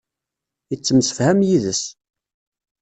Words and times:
Yettemsefham 0.69 1.39
yid-s. 1.47 1.83